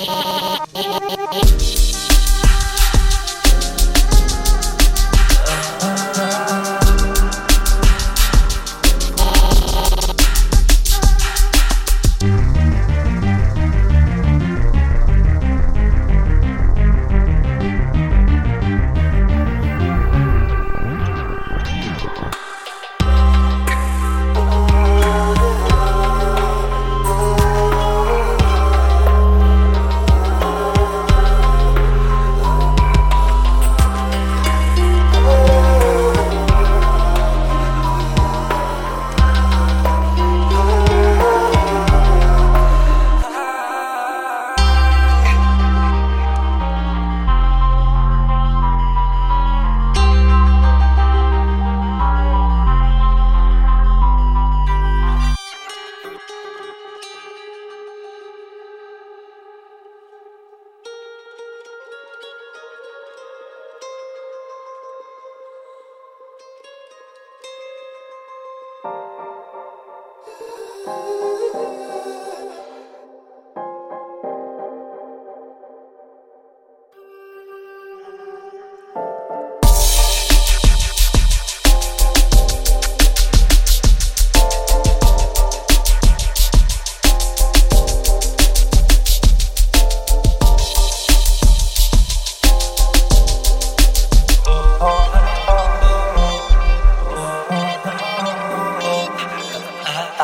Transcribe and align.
Yeah. 0.00 0.29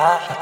아. 0.09 0.36